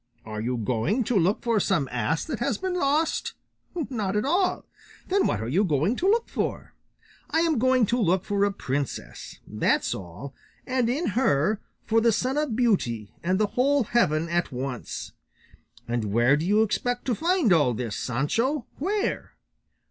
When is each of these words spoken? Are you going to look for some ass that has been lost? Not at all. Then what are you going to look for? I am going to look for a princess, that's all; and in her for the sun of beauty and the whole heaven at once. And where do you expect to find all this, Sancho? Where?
Are 0.25 0.41
you 0.41 0.57
going 0.57 1.03
to 1.03 1.15
look 1.15 1.43
for 1.43 1.59
some 1.59 1.87
ass 1.91 2.25
that 2.25 2.39
has 2.39 2.57
been 2.57 2.73
lost? 2.73 3.35
Not 3.87 4.15
at 4.15 4.25
all. 4.25 4.65
Then 5.09 5.27
what 5.27 5.39
are 5.41 5.47
you 5.47 5.63
going 5.63 5.95
to 5.97 6.09
look 6.09 6.27
for? 6.27 6.73
I 7.29 7.41
am 7.41 7.59
going 7.59 7.85
to 7.85 8.01
look 8.01 8.25
for 8.25 8.43
a 8.43 8.51
princess, 8.51 9.37
that's 9.45 9.93
all; 9.93 10.33
and 10.65 10.89
in 10.89 11.09
her 11.09 11.61
for 11.85 12.01
the 12.01 12.11
sun 12.11 12.39
of 12.39 12.55
beauty 12.55 13.13
and 13.21 13.37
the 13.39 13.45
whole 13.53 13.83
heaven 13.83 14.27
at 14.27 14.51
once. 14.51 15.11
And 15.87 16.05
where 16.05 16.35
do 16.35 16.47
you 16.47 16.63
expect 16.63 17.05
to 17.05 17.13
find 17.13 17.53
all 17.53 17.75
this, 17.75 17.95
Sancho? 17.95 18.65
Where? 18.79 19.33